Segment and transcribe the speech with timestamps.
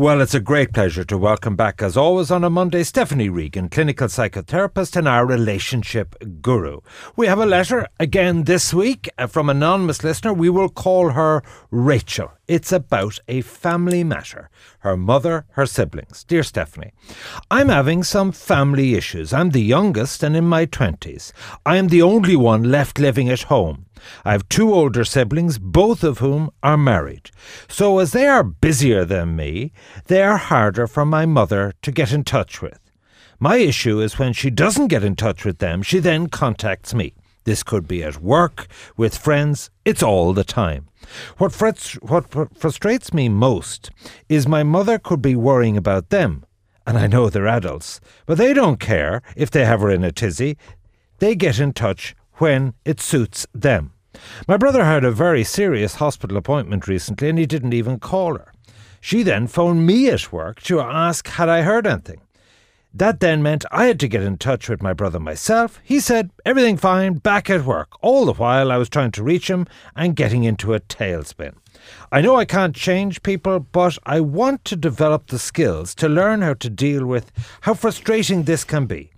[0.00, 3.68] Well, it's a great pleasure to welcome back, as always, on a Monday, Stephanie Regan,
[3.68, 6.80] clinical psychotherapist and our relationship guru.
[7.16, 10.32] We have a letter again this week uh, from an anonymous listener.
[10.32, 12.32] We will call her Rachel.
[12.50, 14.50] It's about a family matter
[14.80, 16.24] her mother, her siblings.
[16.24, 16.90] Dear Stephanie,
[17.48, 19.32] I'm having some family issues.
[19.32, 21.30] I'm the youngest and in my 20s.
[21.64, 23.86] I am the only one left living at home.
[24.24, 27.30] I have two older siblings, both of whom are married.
[27.68, 29.70] So, as they are busier than me,
[30.08, 32.80] they are harder for my mother to get in touch with.
[33.38, 37.14] My issue is when she doesn't get in touch with them, she then contacts me.
[37.44, 40.89] This could be at work, with friends, it's all the time.
[41.38, 43.90] What, frets, what frustrates me most
[44.28, 46.44] is my mother could be worrying about them,
[46.86, 50.12] and I know they're adults, but they don't care if they have her in a
[50.12, 50.56] tizzy.
[51.18, 53.92] They get in touch when it suits them.
[54.48, 58.52] My brother had a very serious hospital appointment recently and he didn't even call her.
[59.00, 62.20] She then phoned me at work to ask had I heard anything.
[62.92, 65.80] That then meant I had to get in touch with my brother myself.
[65.84, 67.90] He said, everything fine, back at work.
[68.02, 71.54] All the while I was trying to reach him and getting into a tailspin.
[72.10, 76.42] I know I can't change people, but I want to develop the skills to learn
[76.42, 77.30] how to deal with
[77.62, 79.10] how frustrating this can be.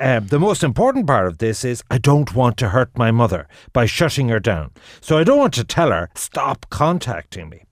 [0.00, 3.48] Uh, the most important part of this is I don't want to hurt my mother
[3.72, 4.72] by shutting her down.
[5.00, 7.64] So I don't want to tell her, stop contacting me.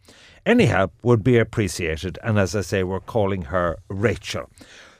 [0.47, 2.19] Any help would be appreciated.
[2.23, 4.49] And as I say, we're calling her Rachel.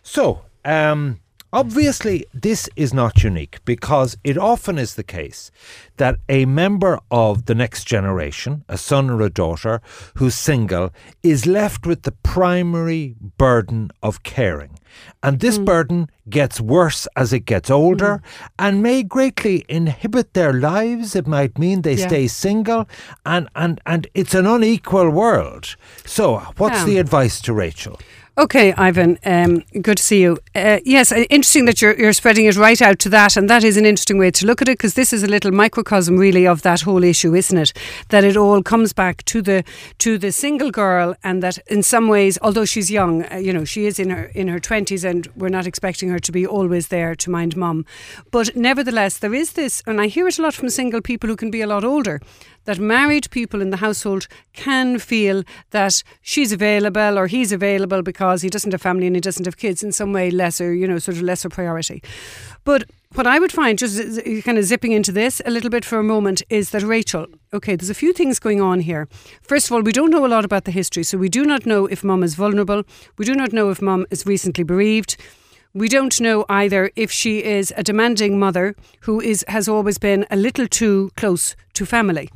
[0.07, 1.19] So, um,
[1.53, 5.51] Obviously, this is not unique because it often is the case
[5.97, 9.81] that a member of the next generation, a son or a daughter
[10.17, 14.79] who's single, is left with the primary burden of caring.
[15.23, 15.65] And this mm.
[15.65, 18.49] burden gets worse as it gets older mm.
[18.59, 21.17] and may greatly inhibit their lives.
[21.17, 22.09] It might mean they yeah.
[22.09, 22.87] stay single
[23.25, 25.77] and, and, and it's an unequal world.
[26.05, 26.85] So, what's yeah.
[26.85, 27.99] the advice to Rachel?
[28.39, 30.37] Okay, Ivan, um, good to see you.
[30.55, 33.65] Uh, yes, uh, interesting that you're, you're spreading it right out to that, and that
[33.65, 36.47] is an interesting way to look at it because this is a little microcosm, really,
[36.47, 37.73] of that whole issue, isn't it?
[38.11, 39.65] That it all comes back to the
[40.01, 43.65] to the single girl, and that in some ways, although she's young, uh, you know,
[43.65, 46.89] she is in her in her twenties, and we're not expecting her to be always
[46.89, 47.87] there to mind mum,
[48.31, 51.37] but nevertheless, there is this, and I hear it a lot from single people who
[51.37, 52.21] can be a lot older
[52.67, 58.43] that married people in the household can feel that she's available or he's available because
[58.43, 60.99] he doesn't have family and he doesn't have kids in some way lesser, you know,
[60.99, 62.03] sort of lesser priority.
[62.65, 62.85] But
[63.15, 63.99] what I would find, just
[64.45, 67.77] kind of zipping into this a little bit for a moment, is that Rachel, okay,
[67.77, 69.09] there's a few things going on here.
[69.43, 71.03] First of all, we don't know a lot about the history.
[71.03, 72.83] So we do not know if mum is vulnerable.
[73.17, 75.17] We do not know if mum is recently bereaved.
[75.73, 80.27] We don't know either if she is a demanding mother who is has always been
[80.31, 82.31] a little too close to family.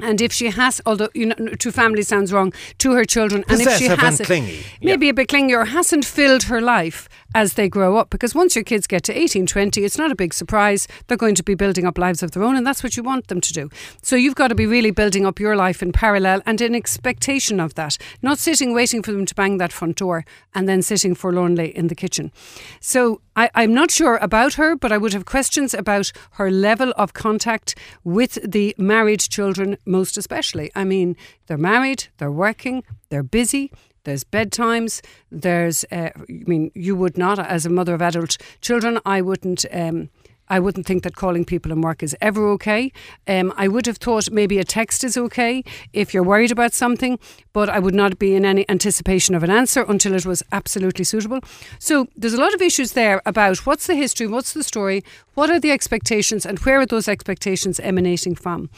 [0.00, 3.60] And if she has, although you know, to family sounds wrong, to her children, and
[3.60, 4.64] if she has clingy.
[4.80, 5.10] maybe yeah.
[5.10, 8.64] a bit clingy or hasn't filled her life as they grow up, because once your
[8.64, 10.88] kids get to 18, 20, it's not a big surprise.
[11.06, 13.28] They're going to be building up lives of their own, and that's what you want
[13.28, 13.68] them to do.
[14.02, 17.60] So you've got to be really building up your life in parallel and in expectation
[17.60, 20.24] of that, not sitting waiting for them to bang that front door
[20.54, 22.32] and then sitting forlornly in the kitchen.
[22.80, 26.92] So I, I'm not sure about her, but I would have questions about her level
[26.96, 27.74] of contact
[28.04, 30.70] with the married children, most especially.
[30.74, 31.16] I mean,
[31.46, 33.70] they're married, they're working, they're busy.
[34.08, 35.02] There's bedtimes.
[35.30, 39.66] There's, uh, I mean, you would not, as a mother of adult children, I wouldn't
[39.70, 40.08] um,
[40.48, 42.90] I wouldn't think that calling people in work is ever okay.
[43.26, 47.18] Um, I would have thought maybe a text is okay if you're worried about something,
[47.52, 51.04] but I would not be in any anticipation of an answer until it was absolutely
[51.04, 51.40] suitable.
[51.78, 55.04] So there's a lot of issues there about what's the history, what's the story,
[55.34, 58.70] what are the expectations, and where are those expectations emanating from.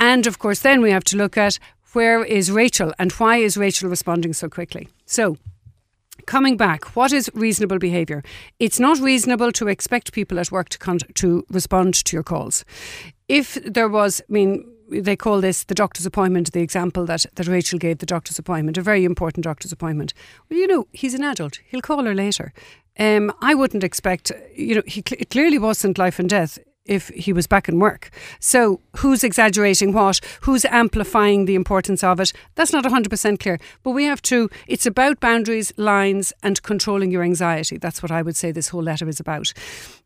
[0.00, 1.60] And of course, then we have to look at
[1.94, 4.88] where is Rachel and why is Rachel responding so quickly.
[5.06, 5.36] So
[6.26, 8.22] coming back, what is reasonable behaviour?
[8.58, 12.64] It's not reasonable to expect people at work to con- to respond to your calls.
[13.28, 17.46] If there was, I mean, they call this the doctor's appointment, the example that, that
[17.46, 20.12] Rachel gave the doctor's appointment, a very important doctor's appointment.
[20.48, 21.60] Well, you know, he's an adult.
[21.66, 22.52] He'll call her later.
[22.98, 27.08] Um, I wouldn't expect, you know, he cl- it clearly wasn't life and death if
[27.08, 28.10] he was back in work.
[28.40, 30.20] So who's exaggerating what?
[30.42, 32.32] Who's amplifying the importance of it?
[32.54, 33.58] That's not 100% clear.
[33.82, 37.78] But we have to, it's about boundaries, lines, and controlling your anxiety.
[37.78, 39.52] That's what I would say this whole letter is about.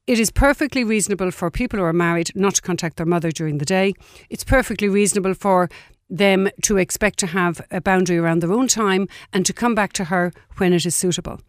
[0.06, 3.58] It is perfectly reasonable for people who are married not to contact their mother during
[3.58, 3.94] the day.
[4.30, 5.68] It's perfectly reasonable for
[6.10, 9.92] them to expect to have a boundary around their own time and to come back
[9.94, 11.40] to her when it is suitable.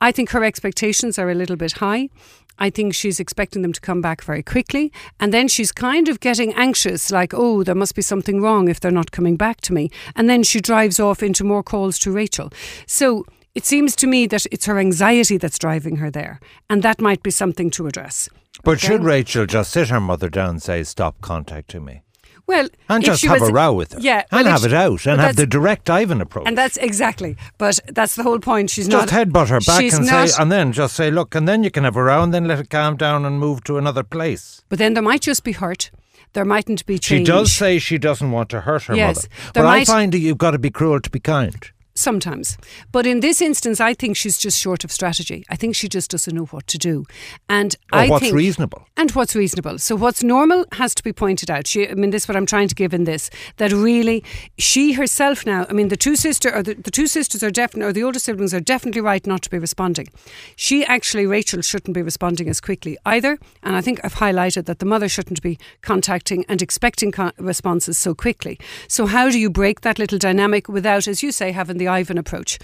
[0.00, 2.08] I think her expectations are a little bit high.
[2.58, 4.92] I think she's expecting them to come back very quickly.
[5.20, 8.80] And then she's kind of getting anxious, like, oh, there must be something wrong if
[8.80, 9.90] they're not coming back to me.
[10.14, 12.50] And then she drives off into more calls to Rachel.
[12.86, 13.24] So
[13.54, 16.40] it seems to me that it's her anxiety that's driving her there.
[16.70, 18.28] And that might be something to address.
[18.64, 18.86] But Okay.
[18.86, 22.02] should Rachel just sit her mother down and say, stop contacting me?
[22.46, 24.00] Well, And just have was- a row with her.
[24.00, 26.46] Yeah, And well, have she- it out and have the direct Ivan approach.
[26.46, 27.36] And that's exactly.
[27.58, 28.70] But that's the whole point.
[28.70, 29.26] She's not just not.
[29.28, 31.82] headbutt her back and not, say, and then just say, look, and then you can
[31.84, 34.62] have a row and then let it calm down and move to another place.
[34.68, 35.90] But then there might just be hurt.
[36.34, 37.26] There mightn't be change.
[37.26, 39.50] She does say she doesn't want to hurt her Yes, mother.
[39.54, 41.70] But I find that you've got to be cruel to be kind.
[41.96, 42.58] Sometimes.
[42.92, 45.44] But in this instance, I think she's just short of strategy.
[45.48, 47.06] I think she just doesn't know what to do.
[47.48, 48.86] And Or I what's think, reasonable.
[48.98, 49.78] And what's reasonable.
[49.78, 51.66] So what's normal has to be pointed out.
[51.66, 53.30] She, I mean, this is what I'm trying to give in this.
[53.56, 54.22] That really,
[54.58, 55.64] she herself now.
[55.70, 58.18] I mean, the two sister or the, the two sisters are definitely, or the older
[58.18, 60.08] siblings are definitely right not to be responding.
[60.54, 63.38] She actually, Rachel, shouldn't be responding as quickly either.
[63.62, 67.96] And I think I've highlighted that the mother shouldn't be contacting and expecting con- responses
[67.96, 68.58] so quickly.
[68.86, 72.18] So how do you break that little dynamic without, as you say, having the Ivan
[72.18, 72.58] approach?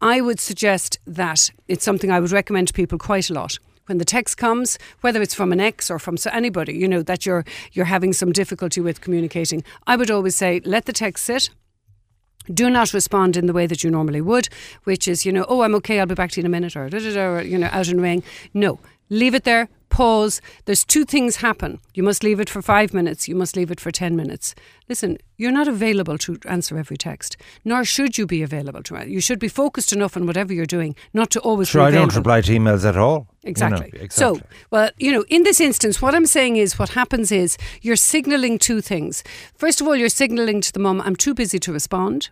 [0.00, 3.98] I would suggest that it's something I would recommend to people quite a lot when
[3.98, 7.44] the text comes, whether it's from an ex or from anybody, you know that you're
[7.72, 9.64] you're having some difficulty with communicating.
[9.86, 11.50] I would always say let the text sit.
[12.52, 14.48] Do not respond in the way that you normally would,
[14.82, 16.74] which is, you know, oh, I'm okay, I'll be back to you in a minute,
[16.74, 16.88] or
[17.42, 18.24] you know, out and ring.
[18.52, 18.80] No,
[19.12, 19.68] leave it there.
[19.88, 20.40] Pause.
[20.64, 21.78] There's two things happen.
[21.92, 23.28] You must leave it for five minutes.
[23.28, 24.54] You must leave it for ten minutes.
[24.88, 29.06] Listen, you're not available to answer every text, nor should you be available to.
[29.06, 31.68] You should be focused enough on whatever you're doing, not to always.
[31.68, 33.12] Sure, I don't reply to emails at all.
[33.42, 33.86] you know, Exactly.
[34.00, 34.08] exactly.
[34.08, 37.96] So, well, you know, in this instance, what I'm saying is what happens is you're
[37.96, 39.22] signaling two things.
[39.54, 42.30] First of all, you're signaling to the mum, I'm too busy to respond,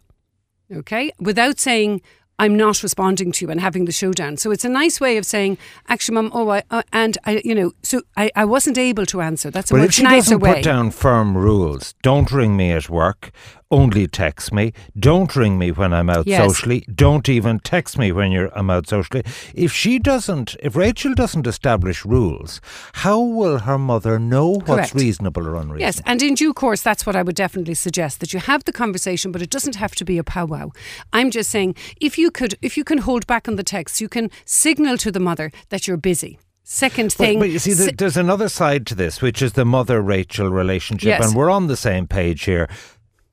[0.74, 2.00] okay, without saying,
[2.40, 4.38] I'm not responding to you and having the showdown.
[4.38, 5.58] So it's a nice way of saying,
[5.88, 9.20] actually, mum, oh, I, uh, and I, you know, so I, I wasn't able to
[9.20, 9.50] answer.
[9.50, 10.54] That's a But if much she nicer doesn't way.
[10.54, 13.31] put down firm rules, don't ring me at work,
[13.70, 16.40] only text me, don't ring me when I'm out Yes.
[16.44, 19.22] socially, don't even text me when you're I'm out socially.
[19.55, 22.61] If she doesn't, if Rachel doesn't establish rules,
[22.94, 24.94] how will her mother know what's Correct.
[24.94, 25.81] reasonable or unreasonable?
[25.81, 28.72] Yes, and in due course, that's what I would definitely suggest that you have the
[28.72, 30.70] conversation, but it doesn't have to be a powwow.
[31.12, 34.08] I'm just saying, if you could, if you can hold back on the text, you
[34.08, 36.38] can signal to the mother that you're busy.
[36.64, 40.50] Second thing, but you see, there's another side to this, which is the mother Rachel
[40.50, 41.26] relationship, Yes.
[41.26, 42.69] and we're on the same page here.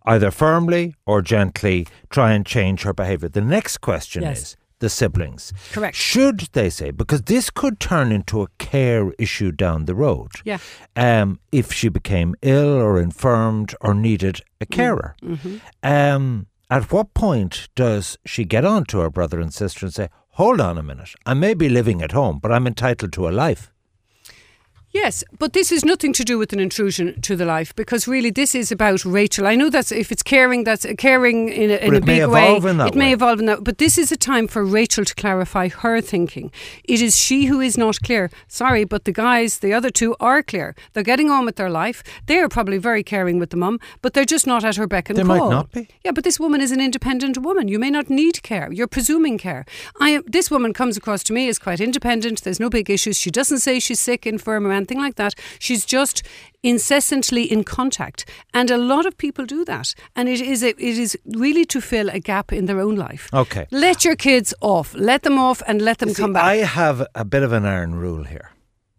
[0.07, 3.29] Either firmly or gently try and change her behaviour.
[3.29, 4.37] The next question Yes.
[4.41, 5.51] is the siblings.
[5.73, 5.95] Correct.
[5.97, 10.31] Should they say, because this could turn into a care issue down the road.
[10.45, 10.59] Yeah.
[10.95, 14.71] Um, if she became ill or infirmed or needed a Mm.
[14.77, 15.15] carer.
[15.23, 15.57] Mm-hmm.
[15.83, 20.07] Um, at what point does she get on to her brother and sister and say,
[20.39, 23.31] hold on a minute, I may be living at home, but I'm entitled to a
[23.31, 23.73] life?
[25.03, 28.31] Yes, but this is nothing to do with an intrusion to the life because really
[28.31, 29.45] this is about Rachel.
[29.45, 32.29] I know that's if it's caring, that's caring in a, in a it may big
[32.29, 32.45] way.
[32.47, 33.63] evolve in that it may evolve in that.
[33.63, 36.51] But this is a time for Rachel to clarify her thinking.
[36.83, 38.31] It is she who is not clear.
[38.47, 40.73] Sorry, but the guys, the other two, are clear.
[40.93, 42.03] They're getting on with their life.
[42.25, 45.09] They are probably very caring with the mum, but they're just not at her beck
[45.11, 45.37] and They call.
[45.37, 45.87] might not be.
[46.03, 47.67] Yeah, but this woman is an independent woman.
[47.67, 48.73] You may not need care.
[48.73, 49.63] You're presuming care.
[50.01, 52.41] I am, this woman comes across to me as quite independent.
[52.43, 53.15] There's no big issues.
[53.19, 55.33] She doesn't say she's sick, infirm, or anything like that.
[55.59, 56.23] She's just
[56.63, 59.95] incessantly in contact, and a lot of people do that.
[60.15, 63.29] And it is a, it is really to fill a gap in their own life.
[63.33, 63.67] Okay.
[63.71, 64.93] Let your kids off.
[64.95, 66.43] Let them off, and let them See, come back.
[66.43, 68.51] I have a bit of an iron rule here,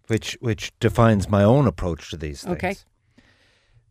[0.09, 2.57] which which defines my own approach to these things.
[2.57, 2.77] Okay.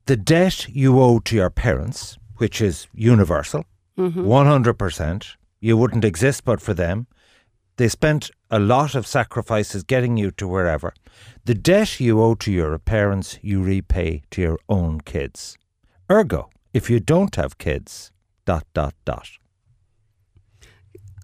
[0.06, 3.64] The debt you owe to your parents, which is universal,
[3.98, 4.26] Mm-hmm.
[4.26, 7.08] one hundred percent, you wouldn't exist but for them.
[7.78, 10.94] They spent a lot of sacrifices getting you to wherever.
[11.46, 15.58] The debt you owe to your parents, you repay to your own kids.
[16.10, 18.12] Ergo, if you don't have kids,
[18.46, 19.30] dot dot dot.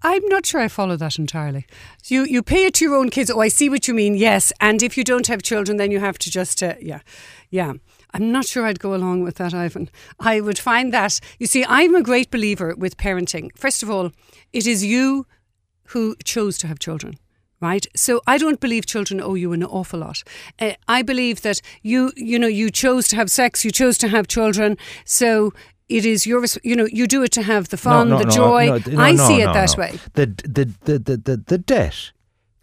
[0.02, 1.66] I'm not sure I follow that entirely.
[2.04, 3.30] You you pay it to your own kids.
[3.30, 4.14] Oh, I see what you mean.
[4.14, 7.00] Yes, and if you don't have children, then you have to just uh, yeah,
[7.48, 7.72] yeah.
[8.12, 9.88] I'm not sure I'd go along with that, Ivan.
[10.20, 13.48] I would find that you see, I'm a great believer with parenting.
[13.56, 14.12] First of all,
[14.52, 15.26] it is you
[15.88, 17.18] who chose to have children.
[17.60, 20.22] Right, so I don't believe children owe you an awful lot.
[20.58, 24.08] Uh, I believe that you, you know, you chose to have sex, you chose to
[24.08, 24.76] have children,
[25.06, 25.54] so
[25.88, 28.66] it is your, you know, you do it to have the fun, the joy.
[28.66, 29.98] no, no, I no, see it that way.
[30.12, 32.12] The, the, the, the, the, the debt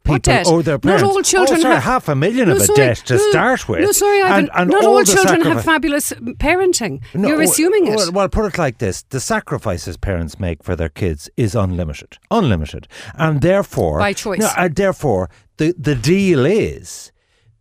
[0.04, 1.04] people owe their parents.
[1.04, 3.16] Not all children oh, sorry, have- half a million No, of a sorry, debt to
[3.16, 3.82] no, start with.
[3.82, 4.40] No, sorry, Ivan.
[4.40, 7.02] And, and not all all children have fabulous parenting.
[7.14, 7.96] No, You're well- assuming it.
[7.96, 12.18] Well, well, put it like this: the sacrifices parents make for their kids is unlimited,
[12.30, 14.40] unlimited, and therefore, By choice.
[14.40, 17.12] No, uh, therefore, the the deal is.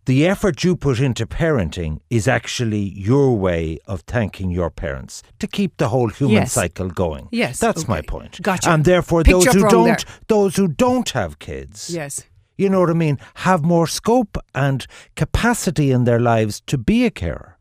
[0.06, 5.46] The effort you put into parenting is actually your way of thanking your parents to
[5.46, 6.52] keep the whole human Yes.
[6.52, 7.28] cycle going.
[7.30, 8.06] Yes, that's my okay.
[8.06, 8.42] point.
[8.42, 8.70] Gotcha.
[8.70, 9.98] And therefore, Picked those who don't, there.
[10.26, 12.24] those who don't have kids, yes.
[12.60, 14.86] You know what I mean, have more scope and
[15.16, 17.56] capacity in their lives to be a carer.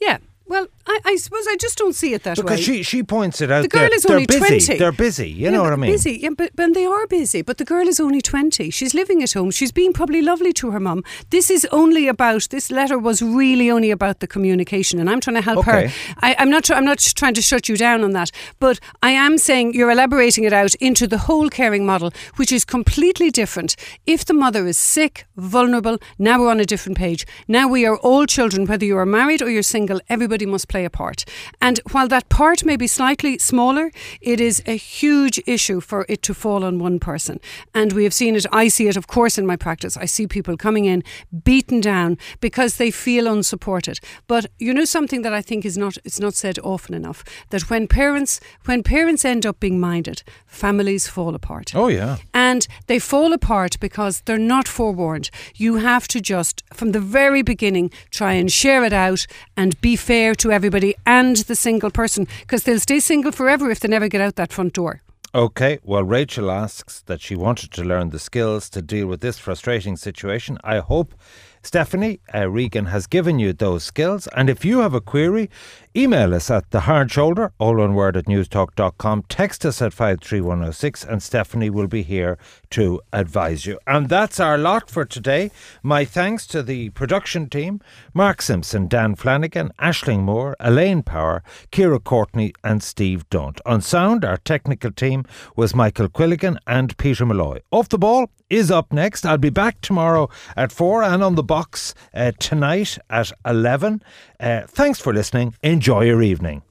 [0.00, 0.18] Yeah.
[0.46, 2.56] Well, I, I suppose I just don't see it that Because way.
[2.56, 3.62] Because she she points it out.
[3.62, 4.66] The girl they're, is they're only busy.
[4.66, 4.78] 20.
[4.78, 5.30] They're busy.
[5.30, 5.92] You Yeah, know what I mean?
[5.92, 7.42] Busy, yeah, but, but they are busy.
[7.42, 8.70] But the girl is only twenty.
[8.70, 9.50] She's living at home.
[9.50, 11.04] She's being probably lovely to her mum.
[11.30, 12.48] This is only about.
[12.50, 15.86] This letter was really only about the communication, and I'm trying to help Okay.
[15.88, 16.14] her.
[16.20, 16.70] I, I'm not.
[16.70, 20.44] I'm not trying to shut you down on that, but I am saying you're elaborating
[20.44, 23.76] it out into the whole caring model, which is completely different.
[24.06, 27.26] If the mother is sick, vulnerable, now we're on a different page.
[27.46, 30.00] Now we are all children, whether you are married or you're single.
[30.08, 31.24] Everybody must play a part.
[31.60, 36.22] And while that part may be slightly smaller, it is a huge issue for it
[36.22, 37.38] to fall on one person.
[37.74, 39.96] And we have seen it, I see it, of course, in my practice.
[40.04, 41.04] I see people coming in
[41.44, 44.00] beaten down because they feel unsupported.
[44.26, 47.68] But you know something that I think is not it's not said often enough that
[47.70, 51.74] when parents when parents end up being minded, families fall apart.
[51.74, 52.16] Oh yeah.
[52.32, 55.30] And they fall apart because they're not forewarned.
[55.54, 59.26] You have to just, from the very beginning, try and share it out
[59.56, 63.80] and be fair to everybody and the single person because they'll stay single forever if
[63.80, 65.02] they never get out that front door.
[65.34, 65.80] Okay.
[65.82, 69.96] Well, Rachel asks that she wanted to learn the skills to deal with this frustrating
[69.96, 70.58] situation.
[70.62, 71.14] I hope
[71.62, 74.26] Stephanie uh, Regan has given you those skills.
[74.36, 75.48] And if you have a query,
[75.96, 79.24] email us at the hard shoulder, all one word at newstalk.com.
[79.28, 82.36] Text us at 53106, and Stephanie will be here
[82.70, 83.78] to advise you.
[83.86, 85.50] And that's our lot for today.
[85.82, 87.80] My thanks to the production team
[88.12, 93.60] Mark Simpson, Dan Flanagan, Ashling Moore, Elaine Power, Kira Courtney, and Steve Dunt.
[93.64, 95.24] On sound, our technical team
[95.56, 97.60] was Michael Quilligan and Peter Malloy.
[97.70, 99.24] Off the ball is up next.
[99.24, 104.02] I'll be back tomorrow at 4 and on the box uh, tonight at 11.
[104.38, 105.54] Uh, thanks for listening.
[105.62, 106.62] Enjoy your evening.